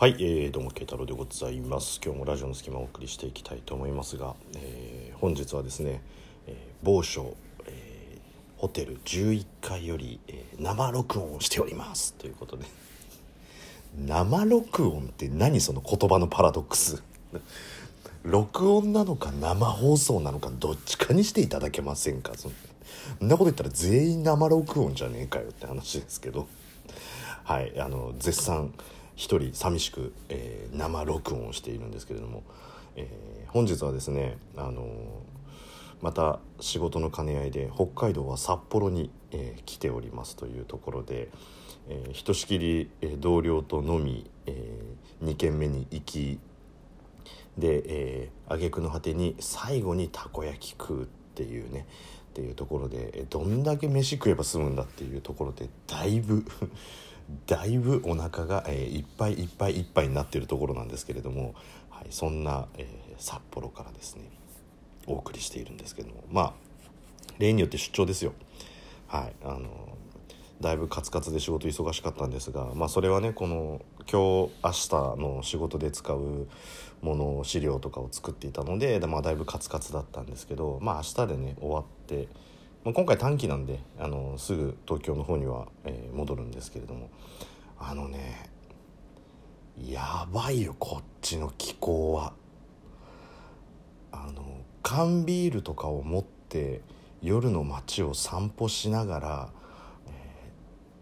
[0.00, 2.00] はい、えー、どうも慶太郎でございます。
[2.00, 6.00] 今日もラジオの隙間をお送りしていきたいと思いますが、えー本日はですね、
[6.46, 6.54] えー
[6.84, 7.34] 某所、
[7.66, 8.20] えー
[8.58, 12.14] ホテル11階より、えー生録音をしております。
[12.14, 12.64] ということで。
[14.06, 17.02] 生録音って何その言葉のパラドックス。
[18.22, 22.34] 録音なのか生放送なのかどっちかにしていただけませんか。
[22.36, 22.52] そん
[23.18, 26.46] そんなこと言ったら全員生録音じゃねえかよって話ですけど。
[27.42, 28.72] はいあの絶賛
[29.18, 32.44] 一人寂しく、えー生録音をしているんですけれども、
[32.94, 34.86] えー本日はですねあの
[36.00, 41.28] また仕事の兼ね合いで北海道は札幌に、えー来ておりますというところで、
[41.88, 44.78] えーひとしきり、えー同僚と飲み、え
[45.24, 46.38] 2軒目に行き
[47.58, 51.86] で、えー、挙句の果てに最後にたこ焼き食うっていうね
[52.30, 56.44] っていうところでどんだけ飯食えば済むんだっていうところでだいぶ
[57.46, 61.54] だいぶお腹が、えーいっぱいいっぱいいっぱいになってるところなんですけれども、
[61.90, 64.22] はい、そんな、えー札幌からですね
[65.06, 66.52] お送りしているんですけどもまあ
[67.38, 68.32] 例によって出張ですよ。
[69.08, 69.96] はいあの
[70.60, 76.48] だいぶカツカツで仕事忙しかったんですが、まあ、それはねこの今日明日の仕事で使う
[77.00, 82.26] もの資料とかを作っていたので、まあ、だいぶカツカツだったんですけど、まあ、明日でね終わって、
[82.88, 87.10] まあ、今回短期なんであのすぐ東京の方には、えー戻るんですけれども
[87.78, 88.48] あのね
[89.76, 92.32] やばいよこっちの気候は。
[94.10, 94.42] あの
[94.82, 96.80] 缶ビールとかを持って
[97.20, 99.48] 夜の街を散歩しながら、
[100.06, 100.10] え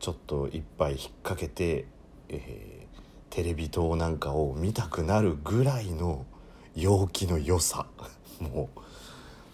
[0.00, 1.86] ーちょっと一杯引っ掛けて、
[2.30, 2.86] えー
[3.30, 6.26] テレビ塔なんかを見たくなるぐらいの
[6.74, 7.86] 陽気の良さ
[8.40, 8.80] もう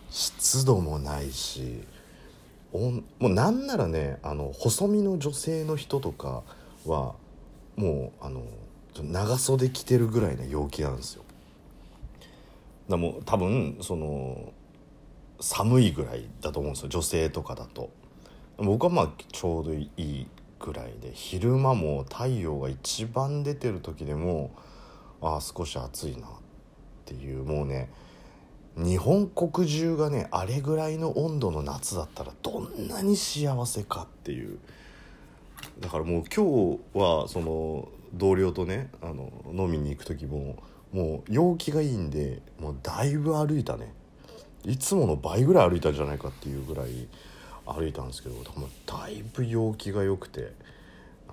[0.09, 1.85] 湿度もないし
[2.73, 6.43] もうなんならねあの細身の女性の人とか
[6.87, 7.15] は
[7.77, 8.43] もうあの
[9.03, 11.23] 長袖着てるぐらいの陽気なんですよ。
[12.89, 14.53] だもう多分その
[15.41, 17.91] 寒いぐらいだと思うんですよ女性とかだと
[18.59, 20.27] 僕はまあちょうどいい
[20.61, 24.53] ぐらいで昼間も太陽が一番出てる時でも
[25.21, 26.31] ああ少し暑いなっ
[27.05, 27.91] ていうもうね
[28.77, 34.59] 日本国中がねあれぐらいの温度の夏だったらどんなに幸せかっていう。
[35.81, 40.57] だからもう今日はその同僚とねあの飲みに行く時も
[40.93, 43.93] もう陽気がいいんでもうだいぶ歩いたね。
[44.65, 47.09] いつもの倍ぐらい歩いたんじゃないかっていうぐらい
[47.67, 48.45] 歩いたんですけどもう
[48.87, 50.53] だいぶ陽気が良くて
[51.29, 51.33] あ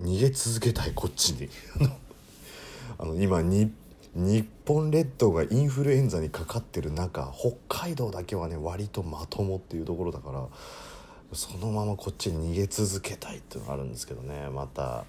[0.00, 1.48] の逃げ続けたいこっちに。
[2.98, 3.72] あの今に
[4.14, 10.46] 日本列島がインフルエンザにかかってる中北海道だけはね割とまともっていうところだから
[11.32, 14.50] そのままこっちに逃げ続けたいっていうのがあるんですけどね。
[14.50, 15.06] また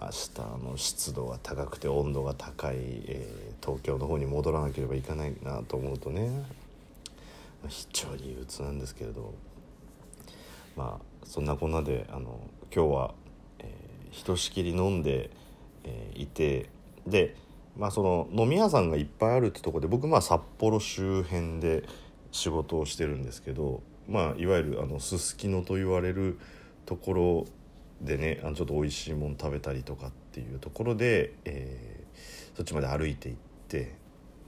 [0.00, 6.44] 明日の湿度が高くて温度が高い、えー東京の方に戻らなければいけないなと思うとね
[7.66, 9.34] 非常に憂鬱なんですけれど
[10.76, 12.40] まあそんなこんなであの
[12.74, 13.14] 今日は、
[13.58, 15.30] えーひとしきり飲んで、
[15.84, 16.70] えーいて
[17.06, 17.34] で
[17.78, 21.84] まあその飲み屋さんがいっぱいあるってとこで僕まあ札幌周辺で
[22.32, 26.38] 仕事をしてるんですけどまあいわゆるあのすすきのと言われる
[26.84, 27.46] ところ
[28.02, 31.98] でねあのちょっと美味しいもの食べたりとかっていうところで、えー
[32.56, 33.94] そっちまで歩いて行って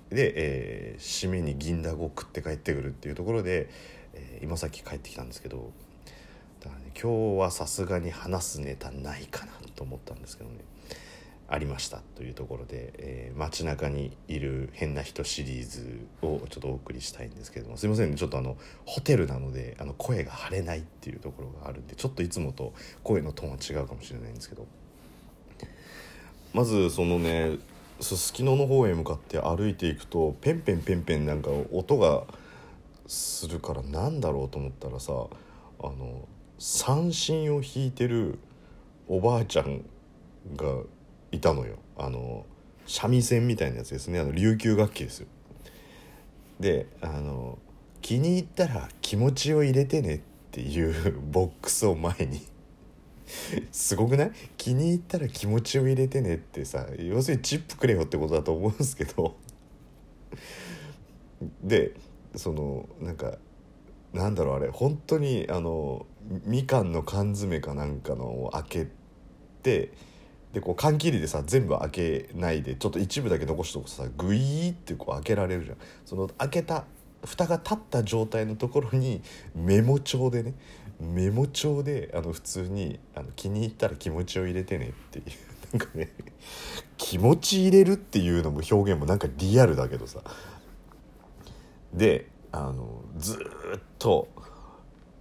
[0.08, 3.68] で、えー締めに銀だこを食って帰ってくるっていうところで、
[4.14, 5.70] えー今さっき帰ってきたんですけど
[6.58, 10.56] だからね今日はさすがに話すネタないかなと思ったんですけどね。
[11.52, 24.66] ありましたというところで、えー街中にいる変な人シリーズをちょっとお送りしたいんですけどもすいませんねちょっとあのホテルなのであの声が張れないっていうところがあるんでちょっといつもと声のトーンは違うかもしれないんですけど。
[26.52, 27.58] まずそのね
[28.00, 32.24] すすきのの方へ向かって歩いていくとペンペンペンペンなんか音が
[33.06, 36.26] するからなんだろうと思ったらさあの
[36.58, 38.38] 三振を弾いてる
[39.06, 39.84] おばあちゃん
[40.56, 40.66] が
[41.32, 41.76] いたのよ。
[41.96, 42.44] あの
[42.86, 44.18] 三味線みたいなやつですね。
[44.18, 45.26] あの琉球楽器ですよ。
[46.58, 47.58] であの
[48.02, 52.42] 気に入ったら気持ちを入れてねっていう ボックスを前に。
[53.70, 54.32] すごくない？
[54.56, 59.36] 気に入ったら気持ちを入れてねってさ要するにチップくれよってことだと思うんですけど。
[61.62, 61.94] で
[62.34, 63.38] そのなんか
[64.12, 64.68] なんだろうあれ。
[64.70, 66.06] 本当にあの
[66.44, 68.86] みかんの缶詰かなんかのを開け
[69.62, 69.92] て
[70.52, 75.76] でこう缶切りでさ全部開けないでちょっと一部だけ残しとくとさグイーってこう開けられるじゃん。
[76.04, 76.84] その開けた
[77.24, 79.22] 蓋が立った状態のところに
[79.54, 80.54] メモ帳でね
[81.00, 85.24] メモ帳であの普通にあの気に入ったら気持ちを入れてねっていう
[85.78, 86.10] なんかね
[86.96, 90.22] 気持ち入れるっていうのも表現もなんかリアルだけどさ。
[91.92, 94.28] であのずっと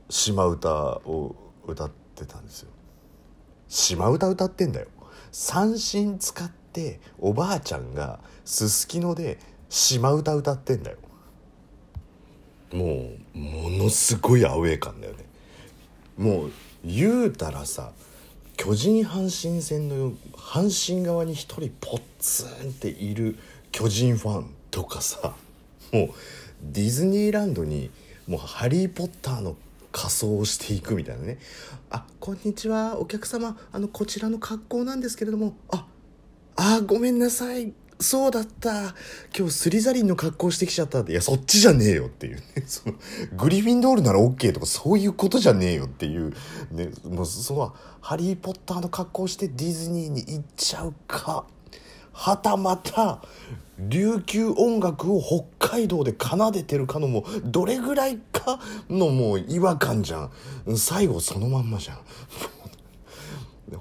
[0.09, 0.69] 島唄
[1.05, 1.35] を
[1.65, 2.69] 歌ってたんですよ。
[3.67, 4.87] 島唄歌ってんだよ。
[5.31, 9.39] 三振使っておばあちゃんがすすきので
[9.69, 10.97] 島唄歌ってんだよ。
[12.71, 15.25] もうものすごいアウェー感だよね。
[16.17, 16.51] もう
[16.83, 17.91] 言うたらさ
[18.57, 23.37] 巨人阪神戦の阪神側に一人ポッツンっている
[23.71, 25.33] 巨人ファンとかさ
[25.93, 26.09] もう
[26.61, 27.89] ディズニーランドに
[28.27, 29.55] もうハリー・ポッターの
[29.91, 31.39] 仮装していくみたいなね
[31.91, 32.99] 「あこんにちは。
[32.99, 33.57] お客様。
[33.71, 35.55] あのこちらの格好なんですけれども。
[35.71, 35.87] あ
[36.55, 37.73] あごめんなさい。
[37.99, 38.95] そうだった。
[39.35, 41.11] 今日スリザリンの格好してきちゃったって。
[41.11, 42.43] いやそっちじゃねえよっていうね。
[42.67, 42.95] その
[43.35, 46.33] グリフィンドールなら OK とかそういうことじゃねえよっていう
[46.71, 46.91] ね。
[47.03, 51.45] もうそのハリー・ポッターの格好してディズニーに行っちゃうか。
[52.19, 53.21] はたまた
[53.77, 60.29] 琉球音楽を北海道で奏でてるかのもどれぐらいかのもう違和感じゃ
[60.67, 60.77] ん。
[60.77, 61.99] 最後そのまんまじゃん。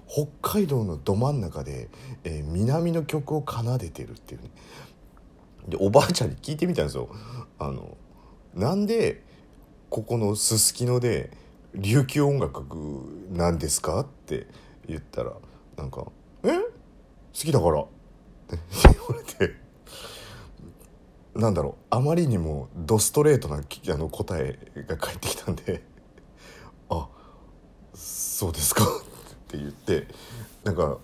[0.06, 1.88] 北海道のど真ん中で、
[2.23, 4.50] えー、南の曲を奏でてるっていうね。
[5.67, 7.08] でおばあちゃんに聞いてみたんですよ。
[7.58, 7.96] あの
[8.55, 9.25] なんで
[9.90, 11.32] ここのすすきので
[11.75, 12.62] 琉球音楽
[13.32, 13.99] なんですか？
[13.99, 14.46] って
[14.87, 15.32] 言ったら
[15.76, 16.06] なんか
[16.44, 16.50] 「え？
[16.56, 16.62] 好
[17.32, 17.85] きだから」
[18.56, 18.59] って。
[18.89, 19.55] 言われて。
[21.35, 21.75] なんだろう。
[21.91, 24.59] あまりにもドストレートなあの答え
[24.89, 25.83] が返ってきたんで
[26.91, 27.09] 「あ
[27.95, 28.89] そうですか」 っ
[29.49, 30.09] て言って。
[30.65, 30.99] なんか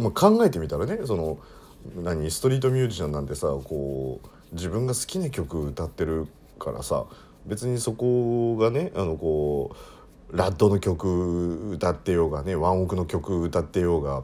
[0.00, 1.38] まあ考えてみたらねその
[1.96, 7.06] 何ストリートミュージシャンなんてさこう自分が好きな曲歌ってるからさ
[7.46, 9.74] 別にそこがねあのこ
[10.32, 14.22] うラッドの曲歌ってようがねワンオクの曲歌ってようが。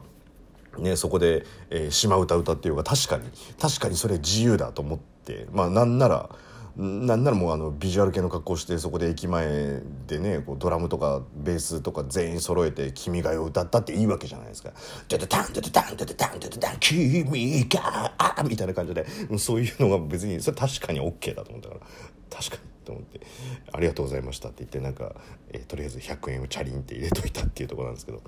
[0.79, 3.29] ね、そこで、えー、島唄歌ってようが確かに
[3.59, 6.29] 確かにそれ自由だと思ってまあなんなら
[6.77, 14.71] なんならもうあのビジュアル系の格好してそこで駅前でねこうドラムとかベースとか全員揃えて「君が代」を歌ったっていいわけじゃないですか
[15.09, 19.07] 「ドドタンドドタンドドタンドドタン君が」みたいな感じで
[19.39, 21.81] そういうのが別にそれ確かに OK だと思ったから
[22.29, 23.21] 確かにと思って
[23.73, 25.15] 「ありがとうございました」って言ってなんか、
[25.49, 28.21] えー、とりあえず100円をチャリンって入れといたっていうところなんですけど。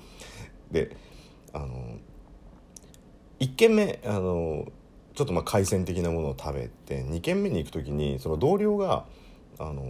[0.72, 0.96] で
[1.54, 1.98] あの
[3.39, 4.68] 1軒目あの
[5.15, 9.06] ちょっとまあ海鮮的なものを食べて2軒目に行く時にその同僚が
[9.57, 9.83] あの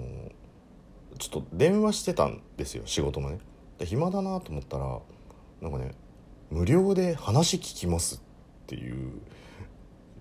[1.18, 3.40] ちょっと電話してたんですよ仕事のね。
[3.78, 5.00] で暇だなと思ったら
[5.62, 5.94] なんかね
[6.50, 9.12] 無料で話聞きますっていう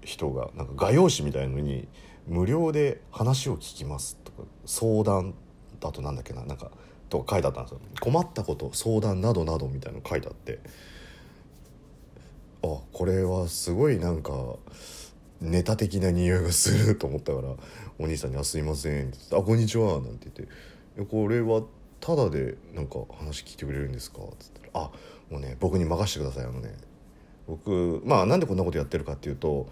[0.02, 1.88] 人がなんか画用紙みたいのに
[2.26, 5.34] 無料で話を聞きますとか相談
[5.80, 6.70] だとなんだっけななんか
[7.08, 7.80] とか書いてあったんですよ。
[8.00, 10.60] 困ったこと相談などなどみたいなの書いてあって。
[12.62, 14.56] あこれはすごいなんか
[15.40, 17.55] ネタ的な匂いがすると思ったから
[17.99, 21.62] お兄さんに「あすいません」って「あこんにちは」なんて言って「これは
[22.00, 24.90] ただでなんか話聞いてくれるんですか?」っつったら「あ
[25.31, 26.75] もうね僕に任せてくださいあのね
[27.46, 29.69] 僕まあなんでこんなことやってるかっていうと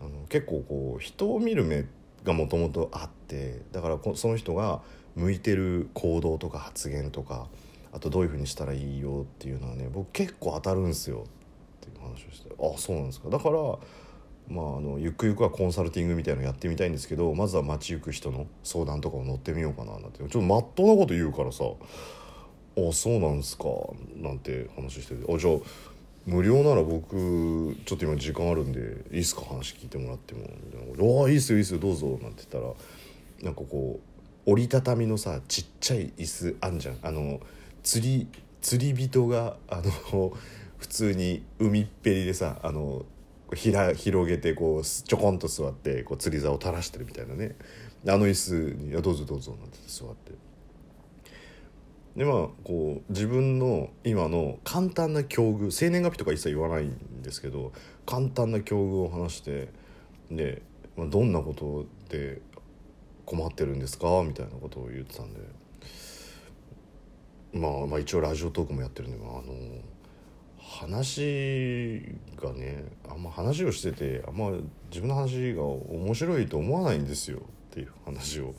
[0.00, 1.84] あの結構こう人を見る目
[2.24, 4.82] がもともとあってだからその人が
[5.16, 7.48] 向いてる行動とか発言とか
[7.92, 11.24] あとどういうふうにしたらいいよっていうのはね僕結構当たるんですよ
[11.90, 13.78] ていう話をして「あそうなんですか」だから
[14.48, 20.20] まあ、あのゆくゆくはコンサルティングみたいのやってみたいんですけどまずは街行く人の相談とかを乗ってみようかななんて。
[20.20, 21.64] ちょっとまっとうなこと言うからさ
[22.78, 23.64] 「あそうなんですか」
[24.16, 25.56] なんて話してて「あじゃあ
[26.24, 29.42] 無料なら僕ちょっと今時間あるんでいいっすか？
[29.42, 30.46] 話聞いてもらっても」
[31.22, 32.72] 「ああいいっすよいいっすよどうぞ」なんて言ったら
[33.42, 34.00] なんかこ
[34.46, 36.98] う折りたたみのさちっちゃい椅子あんじゃん。
[37.02, 37.40] あの
[37.82, 38.26] 釣り
[38.62, 40.32] 釣り人があの
[40.78, 43.04] 普通に海っぺりでさあの
[43.54, 47.56] ひら広げてこうちょこんと座ってこう釣り竿を垂らしてるみたいなね。
[48.06, 50.32] あの椅子に「どうぞどうぞ」なんて座って。
[52.16, 57.72] でまあこう自分の今の簡単な境遇生年月日とか一切言わないんですけど
[58.06, 59.68] 簡単な境遇を話して
[60.30, 60.62] で、
[60.96, 62.40] まあ、どんなことで
[63.24, 64.24] 困ってるんですか？
[64.26, 65.40] みたいなことを言ってたんで、
[67.52, 69.52] まあ、まあ一応ラジオトークもやってるんで、まあ、あの
[70.68, 72.02] 話
[72.36, 74.50] がねあんま話をしててあんま
[74.90, 78.54] 自分の話が面白いと思わないんですよっていう話を、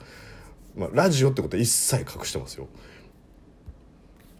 [0.76, 2.68] まあ、ラジオってことは一切隠してますよ。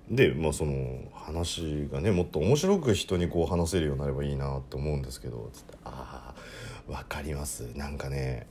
[0.10, 7.70] でまあその話がねもっと面白く人にこう話せるようになればいいなと思うんですけどつって「ああ分かります。
[7.76, 8.48] なんかね、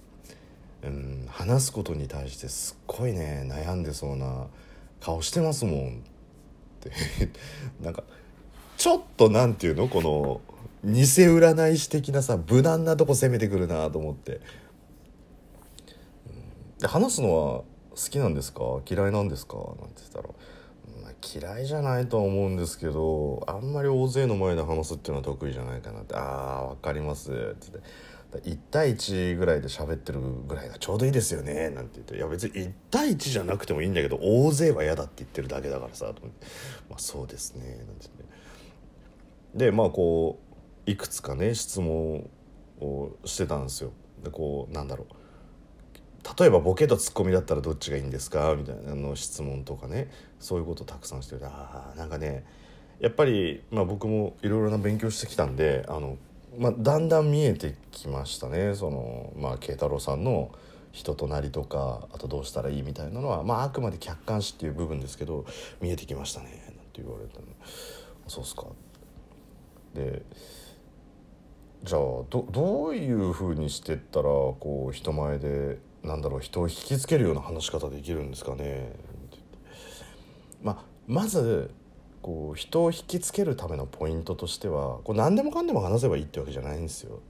[0.85, 4.47] うん、話すことに対してすっごいね悩んでそうな
[5.01, 6.01] 顔してますもん」っ
[6.79, 6.93] て。
[7.83, 8.05] なんか
[8.79, 9.89] ちょっとなんていうの？
[9.89, 10.41] この
[10.85, 14.41] 偽占い師的なさ無難なとこ攻めてくるなと思って。
[16.79, 17.65] で話すのは好
[17.97, 18.63] きなんですか？
[18.89, 19.57] 嫌いなんですか？
[19.57, 20.29] なんて言ったら、
[21.03, 27.69] まあ、嫌いじゃないとは思うんですけどあんまり大勢の前で話すっていうのは得意じゃないかなって「ああ分かります」って。
[27.69, 27.81] って。
[28.31, 31.71] 1対1ぐらいで喋ってるぐらいがちょうどいいですよね。
[31.71, 32.17] なんて言って。
[32.17, 36.47] いや別に1対1じゃなくてもいいんだけど大勢は嫌だって言ってるだけだからさと思って。
[36.91, 37.65] まあそうですね。
[37.65, 38.28] なんて言って。
[39.55, 40.39] でまあこ
[40.87, 42.29] ういくつかね質問
[42.81, 43.93] をしてたんですよ。
[44.23, 45.15] でこうなんだろう。
[46.39, 48.55] 例えばボケとツッコミだったらどっちがいいんですか？
[48.57, 50.11] みたいなの質問とかね。
[50.39, 52.45] そういうことをたくさんしてるあなんかね
[53.01, 56.17] やっぱり、まあ、僕もいろいろな勉強してきたんであの、
[56.59, 58.75] まあ、だんだん見えてきましたね。
[58.75, 60.51] その、まあ、慶太郎さんの
[60.93, 65.45] 人となりとかあとどうしたらいいみたいなのは、まあ、あくまで客観視っていう部分ですけど
[65.81, 67.47] 見えてきましたねなんて言われたの。
[68.27, 68.67] そうっすか。
[69.95, 70.23] で
[71.85, 78.93] じゃあどどういうふうにしてったらこう人前でなんだろう人を引きつけるような話し方できるんですかね？
[80.63, 81.71] まあ、まず
[82.21, 87.21] こう人を引きつけるためのポイントとしてはこう何でもかんでも話せばいいってわけじゃないんですよ。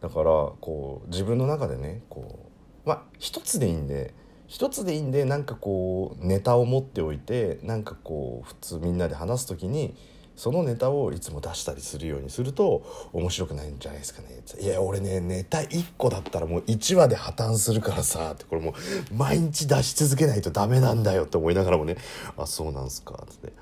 [0.00, 0.24] だから
[0.60, 2.46] こう自分の中でねこ
[2.84, 4.14] うまあ一つでいいんで
[4.46, 9.96] 一つでいいんでなんかこうネタを持っておいてなんかこう普通みんなで話す時に
[10.38, 14.40] そのネタをいつも出したりするようにすると面白くないんじゃないですかね。
[14.60, 21.96] いや俺ねネタ1個だったらもう1話で破綻するからさってこれもう毎日出し続けないとダメなんだよって思いながらもね
[22.36, 23.52] あそうなんすかって。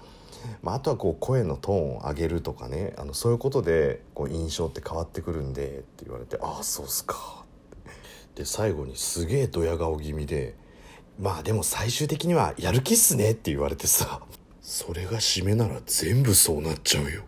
[0.63, 7.43] まあ、あとはこう声のトーンを上げるとかねあのそういうことでこう印象って変わってくるんでって言われて「ああそうっすか」
[8.37, 10.55] で最後にすげえドヤ顔気味で
[11.19, 14.21] 「まあでも最終的にはやる気っすね」って言われてさ。
[14.69, 17.23] それが締めなら全部そうなっちゃうよ。